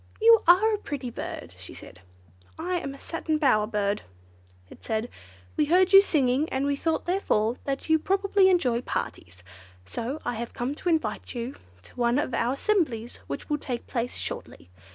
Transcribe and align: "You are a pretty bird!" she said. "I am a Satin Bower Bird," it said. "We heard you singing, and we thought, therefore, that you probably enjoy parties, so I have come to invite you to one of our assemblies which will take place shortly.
"You 0.19 0.41
are 0.47 0.73
a 0.73 0.79
pretty 0.79 1.11
bird!" 1.11 1.53
she 1.59 1.75
said. 1.75 2.01
"I 2.57 2.77
am 2.79 2.95
a 2.95 2.99
Satin 2.99 3.37
Bower 3.37 3.67
Bird," 3.67 4.01
it 4.67 4.83
said. 4.83 5.09
"We 5.55 5.65
heard 5.65 5.93
you 5.93 6.01
singing, 6.01 6.49
and 6.49 6.65
we 6.65 6.75
thought, 6.75 7.05
therefore, 7.05 7.57
that 7.65 7.87
you 7.87 7.99
probably 7.99 8.49
enjoy 8.49 8.81
parties, 8.81 9.43
so 9.85 10.19
I 10.25 10.33
have 10.33 10.55
come 10.55 10.73
to 10.73 10.89
invite 10.89 11.35
you 11.35 11.53
to 11.83 11.95
one 11.95 12.17
of 12.17 12.33
our 12.33 12.53
assemblies 12.53 13.17
which 13.27 13.47
will 13.47 13.59
take 13.59 13.85
place 13.85 14.17
shortly. 14.17 14.71